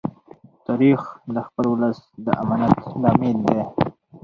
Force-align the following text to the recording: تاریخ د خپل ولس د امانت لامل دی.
تاریخ 0.67 1.01
د 1.33 1.35
خپل 1.47 1.65
ولس 1.69 1.99
د 2.25 2.27
امانت 2.41 2.75
لامل 3.01 3.37
دی. 3.45 3.59